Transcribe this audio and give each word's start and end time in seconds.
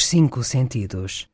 Os 0.00 0.06
cinco 0.06 0.42
sentidos. 0.42 1.28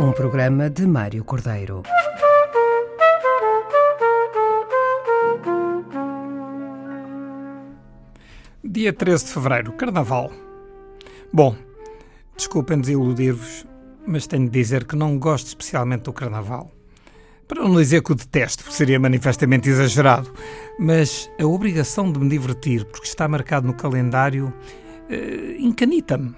Um 0.00 0.10
programa 0.12 0.70
de 0.70 0.86
Mário 0.86 1.22
Cordeiro. 1.22 1.82
Dia 8.64 8.94
13 8.94 9.26
de 9.26 9.32
fevereiro, 9.34 9.72
Carnaval. 9.72 10.32
Bom, 11.30 11.54
desculpem 12.34 12.80
desiludir-vos, 12.80 13.66
mas 14.06 14.26
tenho 14.26 14.46
de 14.46 14.50
dizer 14.50 14.86
que 14.86 14.96
não 14.96 15.18
gosto 15.18 15.48
especialmente 15.48 16.04
do 16.04 16.12
Carnaval. 16.14 16.77
Para 17.48 17.62
não 17.64 17.74
dizer 17.74 18.02
que 18.02 18.12
o 18.12 18.14
detesto, 18.14 18.70
seria 18.70 19.00
manifestamente 19.00 19.70
exagerado, 19.70 20.30
mas 20.78 21.30
a 21.40 21.46
obrigação 21.46 22.12
de 22.12 22.18
me 22.18 22.28
divertir, 22.28 22.84
porque 22.84 23.08
está 23.08 23.26
marcado 23.26 23.66
no 23.66 23.72
calendário, 23.72 24.52
eh, 25.08 25.56
encanita-me. 25.58 26.34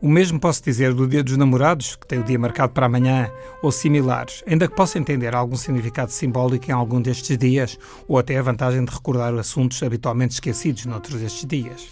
O 0.00 0.08
mesmo 0.08 0.40
posso 0.40 0.62
dizer 0.64 0.94
do 0.94 1.06
Dia 1.06 1.22
dos 1.22 1.36
Namorados, 1.36 1.96
que 1.96 2.06
tem 2.06 2.20
o 2.20 2.24
dia 2.24 2.38
marcado 2.38 2.72
para 2.72 2.86
amanhã, 2.86 3.30
ou 3.60 3.70
similares, 3.70 4.42
ainda 4.46 4.66
que 4.66 4.74
possa 4.74 4.98
entender 4.98 5.34
algum 5.34 5.56
significado 5.56 6.12
simbólico 6.12 6.70
em 6.70 6.72
algum 6.72 7.02
destes 7.02 7.36
dias, 7.36 7.78
ou 8.06 8.16
até 8.16 8.38
a 8.38 8.42
vantagem 8.42 8.82
de 8.84 8.94
recordar 8.94 9.34
assuntos 9.34 9.82
habitualmente 9.82 10.32
esquecidos 10.34 10.86
noutros 10.86 11.20
destes 11.20 11.44
dias. 11.44 11.88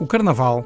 O 0.00 0.06
Carnaval, 0.06 0.64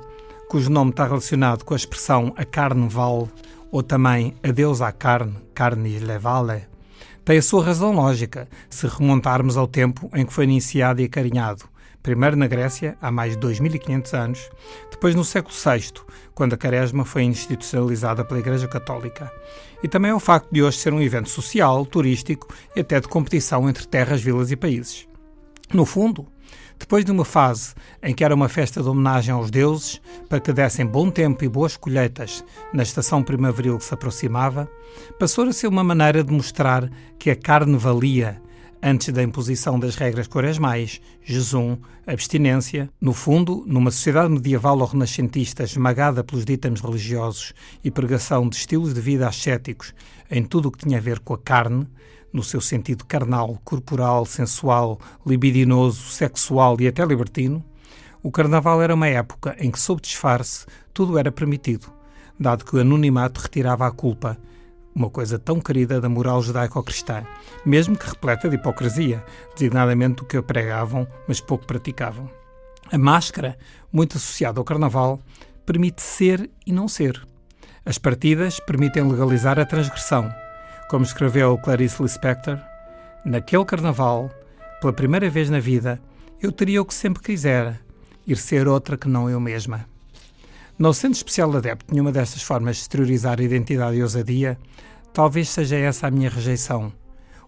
cujo 0.48 0.70
nome 0.70 0.90
está 0.90 1.04
relacionado 1.04 1.64
com 1.64 1.74
a 1.74 1.76
expressão 1.76 2.32
a 2.36 2.44
carne 2.44 2.86
vale, 2.88 3.28
ou 3.72 3.82
também 3.82 4.34
adeus 4.42 4.80
à 4.80 4.92
carne, 4.92 5.34
carne 5.52 5.98
le 5.98 6.18
vale, 6.18 6.68
tem 7.28 7.36
a 7.36 7.42
sua 7.42 7.62
razão 7.62 7.92
lógica, 7.92 8.48
se 8.70 8.86
remontarmos 8.86 9.58
ao 9.58 9.66
tempo 9.66 10.10
em 10.14 10.24
que 10.24 10.32
foi 10.32 10.44
iniciado 10.44 11.02
e 11.02 11.04
acarinhado, 11.04 11.66
primeiro 12.02 12.34
na 12.36 12.46
Grécia, 12.46 12.96
há 13.02 13.10
mais 13.10 13.32
de 13.32 13.38
2500 13.40 14.14
anos, 14.14 14.50
depois 14.90 15.14
no 15.14 15.22
século 15.22 15.54
VI, 15.54 15.92
quando 16.34 16.54
a 16.54 16.56
Quaresma 16.56 17.04
foi 17.04 17.24
institucionalizada 17.24 18.24
pela 18.24 18.40
Igreja 18.40 18.66
Católica. 18.66 19.30
E 19.82 19.88
também 19.88 20.10
ao 20.10 20.18
facto 20.18 20.48
de 20.50 20.62
hoje 20.62 20.78
ser 20.78 20.94
um 20.94 21.02
evento 21.02 21.28
social, 21.28 21.84
turístico 21.84 22.48
e 22.74 22.80
até 22.80 22.98
de 22.98 23.08
competição 23.08 23.68
entre 23.68 23.86
terras, 23.86 24.22
vilas 24.22 24.50
e 24.50 24.56
países. 24.56 25.06
No 25.72 25.84
fundo, 25.84 26.26
depois 26.78 27.04
de 27.04 27.12
uma 27.12 27.24
fase 27.24 27.74
em 28.02 28.14
que 28.14 28.24
era 28.24 28.34
uma 28.34 28.48
festa 28.48 28.82
de 28.82 28.88
homenagem 28.88 29.34
aos 29.34 29.50
deuses, 29.50 30.00
para 30.28 30.40
que 30.40 30.52
dessem 30.52 30.86
bom 30.86 31.10
tempo 31.10 31.44
e 31.44 31.48
boas 31.48 31.76
colheitas 31.76 32.44
na 32.72 32.82
estação 32.82 33.22
primaveril 33.22 33.76
que 33.76 33.84
se 33.84 33.92
aproximava, 33.92 34.70
passou 35.18 35.44
a 35.44 35.52
ser 35.52 35.66
uma 35.66 35.84
maneira 35.84 36.24
de 36.24 36.32
mostrar 36.32 36.88
que 37.18 37.30
a 37.30 37.36
carne 37.36 37.76
valia 37.76 38.40
antes 38.82 39.12
da 39.12 39.22
imposição 39.22 39.78
das 39.78 39.96
regras 39.96 40.28
quaresmais, 40.28 41.00
jejum, 41.22 41.76
abstinência. 42.06 42.88
No 43.00 43.12
fundo, 43.12 43.64
numa 43.66 43.90
sociedade 43.90 44.30
medieval 44.30 44.78
ou 44.78 44.86
renascentista 44.86 45.64
esmagada 45.64 46.22
pelos 46.22 46.44
ditames 46.44 46.80
religiosos 46.80 47.52
e 47.82 47.90
pregação 47.90 48.48
de 48.48 48.56
estilos 48.56 48.94
de 48.94 49.00
vida 49.00 49.28
ascéticos 49.28 49.92
em 50.30 50.44
tudo 50.44 50.68
o 50.68 50.72
que 50.72 50.86
tinha 50.86 50.98
a 50.98 51.02
ver 51.02 51.18
com 51.18 51.34
a 51.34 51.38
carne, 51.38 51.86
no 52.32 52.42
seu 52.42 52.60
sentido 52.60 53.04
carnal, 53.04 53.58
corporal, 53.64 54.26
sensual, 54.26 54.98
libidinoso, 55.26 56.08
sexual 56.10 56.76
e 56.80 56.88
até 56.88 57.04
libertino, 57.04 57.64
o 58.22 58.30
Carnaval 58.30 58.82
era 58.82 58.94
uma 58.94 59.06
época 59.06 59.56
em 59.58 59.70
que, 59.70 59.78
sob 59.78 60.00
disfarce, 60.02 60.66
tudo 60.92 61.18
era 61.18 61.30
permitido, 61.30 61.92
dado 62.38 62.64
que 62.64 62.76
o 62.76 62.80
anonimato 62.80 63.40
retirava 63.40 63.86
a 63.86 63.90
culpa 63.90 64.38
uma 64.98 65.08
coisa 65.08 65.38
tão 65.38 65.60
querida 65.60 66.00
da 66.00 66.08
moral 66.08 66.42
judaico-cristã, 66.42 67.24
mesmo 67.64 67.96
que 67.96 68.08
repleta 68.08 68.48
de 68.48 68.56
hipocrisia, 68.56 69.24
designadamente 69.54 70.22
o 70.22 70.26
que 70.26 70.42
pregavam, 70.42 71.06
mas 71.28 71.40
pouco 71.40 71.64
praticavam. 71.64 72.28
A 72.90 72.98
máscara, 72.98 73.56
muito 73.92 74.16
associada 74.16 74.58
ao 74.58 74.64
carnaval, 74.64 75.20
permite 75.64 76.02
ser 76.02 76.50
e 76.66 76.72
não 76.72 76.88
ser. 76.88 77.24
As 77.84 77.96
partidas 77.96 78.58
permitem 78.58 79.08
legalizar 79.08 79.58
a 79.60 79.64
transgressão. 79.64 80.28
Como 80.88 81.04
escreveu 81.04 81.58
Clarice 81.58 82.02
Lispector, 82.02 82.58
naquele 83.22 83.62
carnaval, 83.66 84.30
pela 84.80 84.90
primeira 84.90 85.28
vez 85.28 85.50
na 85.50 85.60
vida, 85.60 86.00
eu 86.40 86.50
teria 86.50 86.80
o 86.80 86.84
que 86.86 86.94
sempre 86.94 87.22
quisera, 87.22 87.78
ir 88.26 88.38
ser 88.38 88.66
outra 88.66 88.96
que 88.96 89.06
não 89.06 89.28
eu 89.28 89.38
mesma. 89.38 89.84
Não 90.78 90.94
sendo 90.94 91.12
especial 91.12 91.54
adepto 91.54 91.88
de 91.88 91.92
nenhuma 91.92 92.10
destas 92.10 92.40
formas 92.40 92.76
de 92.76 92.82
exteriorizar 92.82 93.38
a 93.38 93.42
identidade 93.42 93.98
e 93.98 94.02
ousadia, 94.02 94.58
talvez 95.12 95.50
seja 95.50 95.76
essa 95.76 96.06
a 96.06 96.10
minha 96.10 96.30
rejeição. 96.30 96.90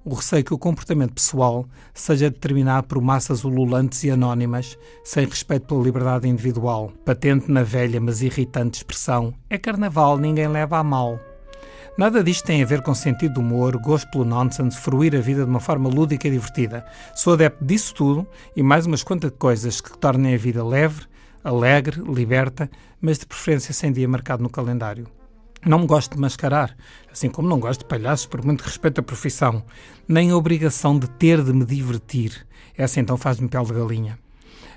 O 0.05 0.13
receio 0.13 0.45
que 0.45 0.53
o 0.53 0.59
comportamento 0.59 1.15
pessoal 1.15 1.67
seja 1.95 2.29
determinado 2.29 2.89
por 2.89 3.01
massas 3.01 3.43
ululantes 3.43 4.05
e 4.05 4.11
anónimas, 4.11 4.77
sem 5.03 5.25
respeito 5.25 5.67
pela 5.67 5.83
liberdade 5.83 6.29
individual, 6.29 6.93
patente 7.07 7.51
na 7.51 7.63
velha 7.63 8.03
mas 8.03 8.21
irritante 8.21 8.77
expressão 8.77 9.33
é 9.49 9.57
carnaval, 9.57 10.19
ninguém 10.19 10.47
leva 10.47 10.77
a 10.77 10.85
mal. 10.85 11.19
Nada 12.01 12.25
disto 12.25 12.47
tem 12.47 12.63
a 12.63 12.67
ver 12.67 12.81
com 12.81 12.95
sentido 12.95 13.35
de 13.35 13.41
humor, 13.41 13.77
gosto 13.77 14.11
pelo 14.11 14.25
nonsense, 14.25 14.75
fruir 14.75 15.15
a 15.15 15.21
vida 15.21 15.45
de 15.45 15.51
uma 15.51 15.61
forma 15.61 15.87
lúdica 15.87 16.27
e 16.27 16.31
divertida. 16.31 16.83
Sou 17.15 17.35
adepto 17.35 17.63
disso 17.63 17.95
tudo 17.95 18.27
e 18.57 18.63
mais 18.63 18.87
umas 18.87 19.03
quantas 19.03 19.31
coisas 19.39 19.83
que 19.83 19.99
tornem 19.99 20.35
a 20.35 20.39
vida 20.39 20.65
leve, 20.65 21.03
alegre, 21.45 22.01
liberta, 22.01 22.71
mas 23.03 23.19
de 23.19 23.27
preferência 23.27 23.75
sem 23.75 23.93
dia 23.93 24.09
marcado 24.09 24.43
no 24.43 24.49
calendário. 24.49 25.07
Não 25.63 25.81
me 25.81 25.87
gosto 25.87 26.15
de 26.15 26.21
mascarar, 26.23 26.75
assim 27.13 27.29
como 27.29 27.47
não 27.47 27.61
gosto 27.61 27.81
de 27.81 27.89
palhaços 27.89 28.25
por 28.25 28.43
muito 28.43 28.63
respeito 28.63 29.01
à 29.01 29.03
profissão, 29.03 29.63
nem 30.09 30.31
a 30.31 30.37
obrigação 30.39 30.99
de 30.99 31.07
ter 31.07 31.45
de 31.45 31.53
me 31.53 31.67
divertir. 31.67 32.47
Essa 32.79 32.99
então 32.99 33.19
faz-me 33.19 33.47
pele 33.47 33.67
de 33.67 33.75
galinha. 33.75 34.19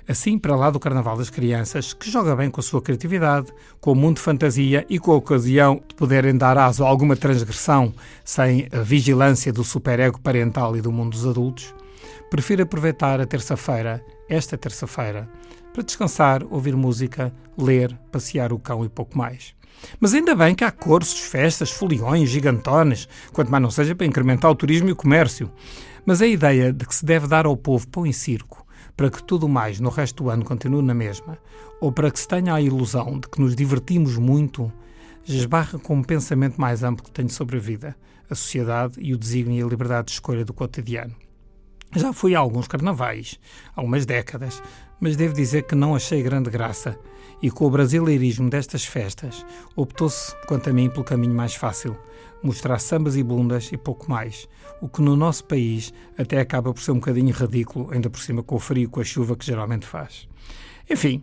Assim, 0.06 0.38
para 0.38 0.54
lá 0.54 0.68
do 0.68 0.78
Carnaval 0.78 1.16
das 1.16 1.30
Crianças, 1.30 1.94
que 1.94 2.10
joga 2.10 2.36
bem 2.36 2.50
com 2.50 2.60
a 2.60 2.62
sua 2.62 2.82
criatividade, 2.82 3.50
com 3.80 3.92
o 3.92 3.94
mundo 3.94 4.16
de 4.16 4.22
fantasia 4.22 4.84
e 4.86 4.98
com 4.98 5.12
a 5.12 5.16
ocasião 5.16 5.82
de 5.88 5.94
poderem 5.94 6.36
dar 6.36 6.58
aso 6.58 6.84
a 6.84 6.88
alguma 6.88 7.16
transgressão 7.16 7.94
sem 8.22 8.68
a 8.70 8.80
vigilância 8.80 9.50
do 9.50 9.64
superego 9.64 10.20
parental 10.20 10.76
e 10.76 10.82
do 10.82 10.92
mundo 10.92 11.12
dos 11.12 11.26
adultos, 11.26 11.74
prefiro 12.28 12.62
aproveitar 12.62 13.18
a 13.18 13.26
terça-feira, 13.26 14.04
esta 14.28 14.58
terça-feira, 14.58 15.26
para 15.72 15.82
descansar, 15.82 16.42
ouvir 16.50 16.76
música, 16.76 17.32
ler, 17.56 17.98
passear 18.12 18.52
o 18.52 18.58
cão 18.58 18.84
e 18.84 18.90
pouco 18.90 19.16
mais. 19.16 19.54
Mas 19.98 20.12
ainda 20.12 20.34
bem 20.34 20.54
que 20.54 20.64
há 20.64 20.70
cursos, 20.70 21.18
festas, 21.18 21.70
foliões, 21.70 22.28
gigantones, 22.28 23.08
quanto 23.32 23.50
mais 23.50 23.62
não 23.62 23.70
seja 23.70 23.94
para 23.94 24.06
incrementar 24.06 24.50
o 24.50 24.54
turismo 24.54 24.90
e 24.90 24.92
o 24.92 24.96
comércio. 24.96 25.50
Mas 26.04 26.20
a 26.20 26.26
ideia 26.26 26.74
de 26.74 26.84
que 26.84 26.94
se 26.94 27.06
deve 27.06 27.26
dar 27.26 27.46
ao 27.46 27.56
povo 27.56 27.88
pão 27.88 28.06
e 28.06 28.12
circo 28.12 28.63
para 28.96 29.10
que 29.10 29.22
tudo 29.22 29.48
mais 29.48 29.80
no 29.80 29.88
resto 29.88 30.24
do 30.24 30.30
ano 30.30 30.44
continue 30.44 30.82
na 30.82 30.94
mesma, 30.94 31.38
ou 31.80 31.90
para 31.90 32.10
que 32.10 32.18
se 32.18 32.28
tenha 32.28 32.54
a 32.54 32.60
ilusão 32.60 33.18
de 33.18 33.28
que 33.28 33.40
nos 33.40 33.56
divertimos 33.56 34.16
muito, 34.16 34.72
esbarra 35.26 35.78
com 35.78 35.96
um 35.96 36.02
pensamento 36.02 36.60
mais 36.60 36.82
amplo 36.82 37.04
que 37.04 37.10
tenho 37.10 37.30
sobre 37.30 37.56
a 37.56 37.60
vida, 37.60 37.96
a 38.30 38.34
sociedade 38.34 39.00
e 39.00 39.14
o 39.14 39.18
desígnio 39.18 39.60
e 39.60 39.62
a 39.62 39.70
liberdade 39.70 40.06
de 40.06 40.12
escolha 40.12 40.44
do 40.44 40.52
cotidiano. 40.52 41.14
Já 41.96 42.12
fui 42.12 42.34
a 42.34 42.40
alguns 42.40 42.66
carnavais, 42.66 43.38
há 43.74 43.80
umas 43.80 44.04
décadas, 44.04 44.60
mas 45.04 45.16
devo 45.16 45.34
dizer 45.34 45.64
que 45.64 45.74
não 45.74 45.94
achei 45.94 46.22
grande 46.22 46.48
graça 46.48 46.98
e 47.42 47.50
com 47.50 47.66
o 47.66 47.70
brasileirismo 47.70 48.48
destas 48.48 48.86
festas 48.86 49.44
optou-se, 49.76 50.34
quanto 50.46 50.70
a 50.70 50.72
mim, 50.72 50.88
pelo 50.88 51.04
caminho 51.04 51.34
mais 51.34 51.54
fácil, 51.54 51.94
mostrar 52.42 52.78
sambas 52.78 53.14
e 53.14 53.22
bundas 53.22 53.70
e 53.70 53.76
pouco 53.76 54.10
mais, 54.10 54.48
o 54.80 54.88
que 54.88 55.02
no 55.02 55.14
nosso 55.14 55.44
país 55.44 55.92
até 56.16 56.40
acaba 56.40 56.72
por 56.72 56.80
ser 56.80 56.92
um 56.92 57.00
bocadinho 57.00 57.34
ridículo, 57.34 57.90
ainda 57.92 58.08
por 58.08 58.18
cima 58.18 58.42
com 58.42 58.54
o 58.54 58.58
frio 58.58 58.84
e 58.84 58.86
com 58.86 58.98
a 58.98 59.04
chuva 59.04 59.36
que 59.36 59.44
geralmente 59.44 59.84
faz. 59.84 60.26
Enfim, 60.88 61.22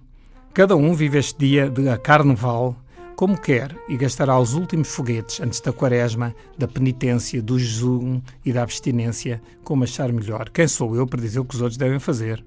cada 0.54 0.76
um 0.76 0.94
vive 0.94 1.18
este 1.18 1.40
dia 1.40 1.68
de 1.68 1.98
carnaval 2.04 2.76
como 3.16 3.36
quer 3.36 3.76
e 3.90 3.98
gastará 3.98 4.38
os 4.38 4.54
últimos 4.54 4.90
foguetes 4.90 5.40
antes 5.40 5.60
da 5.60 5.74
quaresma, 5.74 6.36
da 6.56 6.68
penitência, 6.68 7.42
do 7.42 7.58
jejum 7.58 8.22
e 8.46 8.54
da 8.54 8.62
abstinência, 8.62 9.42
como 9.64 9.86
achar 9.86 10.14
melhor. 10.14 10.52
Quem 10.52 10.68
sou 10.68 10.96
eu 10.96 11.08
para 11.08 11.20
dizer 11.20 11.40
o 11.40 11.46
que 11.46 11.56
os 11.56 11.62
outros 11.62 11.80
devem 11.80 11.98
fazer? 11.98 12.46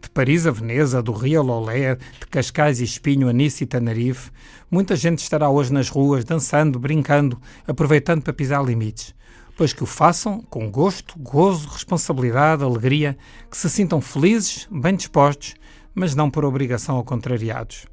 De 0.00 0.10
Paris 0.10 0.46
a 0.46 0.50
Veneza, 0.50 1.02
do 1.02 1.12
Rio 1.12 1.40
a 1.40 1.42
Lolé, 1.42 1.94
de 1.94 2.26
Cascais 2.30 2.80
e 2.80 2.84
Espinho 2.84 3.28
a 3.28 3.32
Nice 3.32 3.64
e 3.64 3.66
Tenerife, 3.66 4.30
muita 4.70 4.94
gente 4.96 5.18
estará 5.18 5.48
hoje 5.48 5.72
nas 5.72 5.88
ruas, 5.88 6.24
dançando, 6.24 6.78
brincando, 6.78 7.40
aproveitando 7.66 8.22
para 8.22 8.32
pisar 8.32 8.64
limites. 8.64 9.14
Pois 9.56 9.72
que 9.72 9.82
o 9.82 9.86
façam 9.86 10.42
com 10.42 10.70
gosto, 10.70 11.18
gozo, 11.18 11.68
responsabilidade, 11.68 12.62
alegria, 12.62 13.16
que 13.50 13.56
se 13.56 13.70
sintam 13.70 14.00
felizes, 14.00 14.68
bem 14.70 14.94
dispostos, 14.94 15.54
mas 15.94 16.14
não 16.14 16.30
por 16.30 16.44
obrigação 16.44 16.96
ou 16.96 17.04
contrariados. 17.04 17.86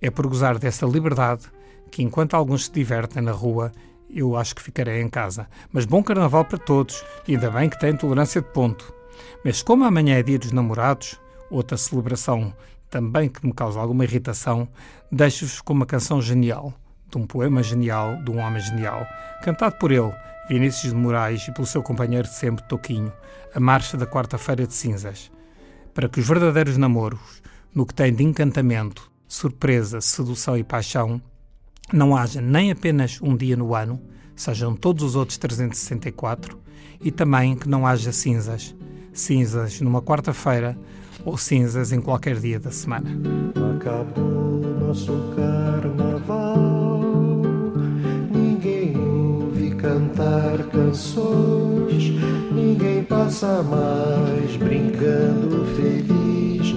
É 0.00 0.10
por 0.10 0.26
gozar 0.26 0.58
dessa 0.58 0.84
liberdade 0.84 1.46
que, 1.90 2.02
enquanto 2.02 2.34
alguns 2.34 2.66
se 2.66 2.72
divertem 2.72 3.22
na 3.22 3.32
rua, 3.32 3.72
eu 4.08 4.36
acho 4.36 4.54
que 4.54 4.62
ficarei 4.62 5.00
em 5.00 5.08
casa. 5.08 5.48
Mas 5.72 5.84
bom 5.84 6.02
carnaval 6.02 6.44
para 6.44 6.58
todos, 6.58 7.02
e 7.26 7.34
ainda 7.34 7.50
bem 7.50 7.68
que 7.68 7.80
têm 7.80 7.96
tolerância 7.96 8.40
de 8.40 8.48
ponto. 8.48 8.92
Mas 9.44 9.62
como 9.62 9.84
amanhã 9.84 10.16
é 10.16 10.22
dia 10.22 10.38
dos 10.38 10.52
namorados, 10.52 11.18
outra 11.50 11.76
celebração 11.76 12.54
também 12.88 13.28
que 13.28 13.46
me 13.46 13.52
causa 13.52 13.80
alguma 13.80 14.04
irritação, 14.04 14.68
deixo-vos 15.10 15.60
com 15.60 15.72
uma 15.72 15.86
canção 15.86 16.20
genial 16.20 16.74
de 17.10 17.18
um 17.18 17.26
poema 17.26 17.62
genial 17.62 18.22
de 18.22 18.30
um 18.30 18.38
homem 18.38 18.60
genial, 18.60 19.06
cantado 19.42 19.76
por 19.76 19.90
ele, 19.90 20.12
Vinícius 20.48 20.92
de 20.92 20.98
Moraes, 20.98 21.46
e 21.46 21.52
pelo 21.52 21.66
seu 21.66 21.82
companheiro 21.82 22.26
de 22.26 22.34
sempre, 22.34 22.64
Toquinho, 22.68 23.12
a 23.54 23.60
marcha 23.60 23.96
da 23.96 24.06
quarta-feira 24.06 24.66
de 24.66 24.74
cinzas, 24.74 25.30
para 25.92 26.08
que 26.08 26.20
os 26.20 26.26
verdadeiros 26.26 26.76
namoros, 26.76 27.42
no 27.74 27.84
que 27.84 27.94
tem 27.94 28.12
de 28.14 28.22
encantamento, 28.22 29.10
surpresa, 29.26 30.00
sedução 30.00 30.56
e 30.56 30.64
paixão, 30.64 31.20
não 31.92 32.16
haja 32.16 32.40
nem 32.40 32.70
apenas 32.70 33.20
um 33.20 33.36
dia 33.36 33.56
no 33.56 33.74
ano, 33.74 34.00
sejam 34.36 34.74
todos 34.74 35.02
os 35.02 35.16
outros 35.16 35.38
364, 35.38 36.58
e 37.00 37.10
também 37.10 37.56
que 37.56 37.68
não 37.68 37.86
haja 37.86 38.12
cinzas. 38.12 38.74
Cinzas 39.12 39.80
numa 39.80 40.00
quarta-feira 40.00 40.78
ou 41.24 41.36
cinzas 41.36 41.92
em 41.92 42.00
qualquer 42.00 42.36
dia 42.36 42.58
da 42.58 42.70
semana. 42.70 43.10
Acabou 43.76 44.60
nosso 44.90 45.12
carnaval, 45.36 47.00
ninguém 48.30 48.96
ouve 48.98 49.70
cantar 49.76 50.58
canções, 50.72 52.12
ninguém 52.52 53.04
passa 53.04 53.62
mais 53.62 54.56
brincando 54.56 55.64
feliz 55.76 56.74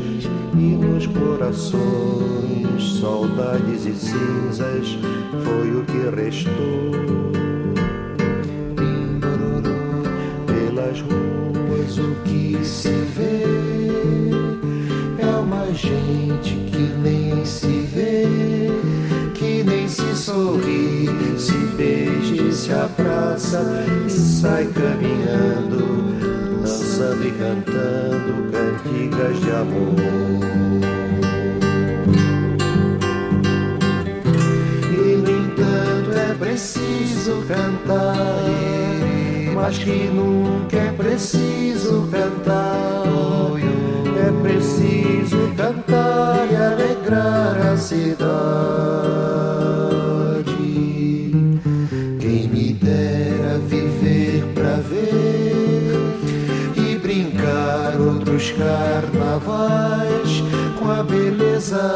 e 0.54 0.76
nos 0.76 1.08
corações 1.08 3.00
saudades 3.00 3.86
e 3.86 3.96
cinzas 3.96 4.98
foi 5.44 5.76
o 5.76 5.84
que 5.86 6.16
restou. 6.16 6.94
Pelas 10.46 11.02
ruas 11.02 11.98
o 11.98 12.16
que 12.24 12.64
se 12.64 12.90
vê 12.90 13.83
gente 15.94 16.56
que 16.72 16.94
nem 17.02 17.46
se 17.46 17.88
vê, 17.94 18.26
que 19.34 19.64
nem 19.64 19.88
se 19.88 20.16
sorri, 20.16 21.08
se 21.38 21.54
beija 21.76 22.44
e 22.44 22.52
se 22.52 22.72
abraça 22.72 23.86
e 24.06 24.10
sai 24.10 24.66
caminhando, 24.68 26.14
dançando 26.62 27.28
e 27.28 27.32
cantando 27.32 28.52
cantigas 28.52 29.40
de 29.40 29.52
amor. 29.52 29.96
E 34.92 35.16
no 35.16 35.30
entanto 35.30 36.18
é 36.18 36.34
preciso 36.34 37.44
cantar, 37.48 38.16
mas 39.54 39.78
que 39.78 40.10
nunca 40.10 40.78
é 40.78 40.92
preciso 40.94 42.08
cantar. 42.12 43.53
Carnavais 58.94 60.44
com 60.78 60.92
a 60.92 61.04
beleza 61.04 61.96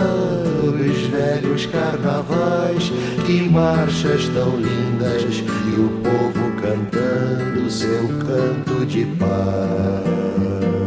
dos 0.63 0.97
velhos 1.07 1.65
carnavais. 1.67 2.91
Que 3.25 3.41
marchas 3.49 4.27
tão 4.29 4.55
lindas 4.55 5.23
e 5.23 5.79
o 5.79 5.89
povo 6.01 6.51
cantando 6.61 7.69
seu 7.69 8.07
canto 8.19 8.85
de 8.85 9.05
paz 9.17 10.86